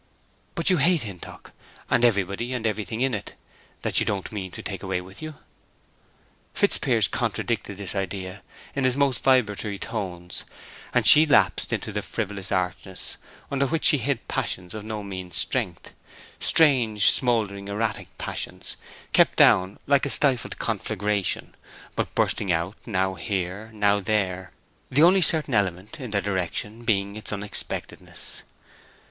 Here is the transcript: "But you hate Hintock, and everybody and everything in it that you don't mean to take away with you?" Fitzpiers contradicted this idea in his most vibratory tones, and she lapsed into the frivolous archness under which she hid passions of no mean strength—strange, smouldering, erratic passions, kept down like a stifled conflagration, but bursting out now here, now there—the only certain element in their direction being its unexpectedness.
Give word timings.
"But 0.55 0.71
you 0.71 0.77
hate 0.77 1.03
Hintock, 1.03 1.51
and 1.87 2.03
everybody 2.03 2.53
and 2.53 2.65
everything 2.65 3.01
in 3.01 3.13
it 3.13 3.35
that 3.83 3.99
you 3.99 4.05
don't 4.07 4.31
mean 4.31 4.49
to 4.49 4.63
take 4.63 4.81
away 4.81 4.99
with 4.99 5.21
you?" 5.21 5.35
Fitzpiers 6.55 7.07
contradicted 7.07 7.77
this 7.77 7.93
idea 7.93 8.41
in 8.75 8.83
his 8.83 8.97
most 8.97 9.23
vibratory 9.23 9.77
tones, 9.77 10.43
and 10.91 11.05
she 11.05 11.27
lapsed 11.27 11.71
into 11.71 11.91
the 11.91 12.01
frivolous 12.01 12.51
archness 12.51 13.17
under 13.51 13.67
which 13.67 13.85
she 13.85 13.99
hid 13.99 14.27
passions 14.27 14.73
of 14.73 14.83
no 14.83 15.03
mean 15.03 15.29
strength—strange, 15.29 17.11
smouldering, 17.11 17.67
erratic 17.67 18.07
passions, 18.17 18.77
kept 19.13 19.35
down 19.35 19.77
like 19.85 20.07
a 20.07 20.09
stifled 20.09 20.57
conflagration, 20.57 21.53
but 21.95 22.15
bursting 22.15 22.51
out 22.51 22.75
now 22.87 23.13
here, 23.13 23.69
now 23.71 23.99
there—the 23.99 25.03
only 25.03 25.21
certain 25.21 25.53
element 25.53 25.99
in 25.99 26.09
their 26.09 26.21
direction 26.21 26.85
being 26.85 27.15
its 27.15 27.31
unexpectedness. 27.31 28.41